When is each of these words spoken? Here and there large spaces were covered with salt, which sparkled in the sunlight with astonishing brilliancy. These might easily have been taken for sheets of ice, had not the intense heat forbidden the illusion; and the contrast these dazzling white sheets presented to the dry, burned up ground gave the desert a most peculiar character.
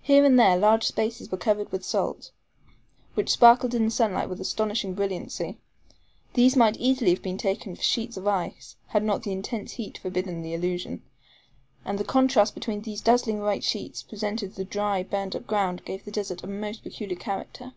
Here 0.00 0.24
and 0.24 0.38
there 0.38 0.56
large 0.56 0.84
spaces 0.84 1.28
were 1.32 1.36
covered 1.36 1.72
with 1.72 1.84
salt, 1.84 2.30
which 3.14 3.28
sparkled 3.28 3.74
in 3.74 3.84
the 3.84 3.90
sunlight 3.90 4.28
with 4.28 4.40
astonishing 4.40 4.94
brilliancy. 4.94 5.58
These 6.34 6.54
might 6.54 6.76
easily 6.76 7.10
have 7.10 7.22
been 7.24 7.38
taken 7.38 7.74
for 7.74 7.82
sheets 7.82 8.16
of 8.16 8.28
ice, 8.28 8.76
had 8.90 9.02
not 9.02 9.24
the 9.24 9.32
intense 9.32 9.72
heat 9.72 9.98
forbidden 9.98 10.42
the 10.42 10.54
illusion; 10.54 11.02
and 11.84 11.98
the 11.98 12.04
contrast 12.04 12.54
these 12.54 13.00
dazzling 13.00 13.40
white 13.40 13.64
sheets 13.64 14.04
presented 14.04 14.52
to 14.52 14.56
the 14.58 14.64
dry, 14.64 15.02
burned 15.02 15.34
up 15.34 15.48
ground 15.48 15.84
gave 15.84 16.04
the 16.04 16.12
desert 16.12 16.44
a 16.44 16.46
most 16.46 16.84
peculiar 16.84 17.16
character. 17.18 17.72